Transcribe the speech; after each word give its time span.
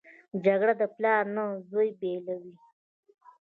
جګړه 0.45 0.73
د 0.81 0.83
پلار 0.95 1.23
نه 1.35 1.43
زوی 1.69 1.89
بېلوي 1.99 2.53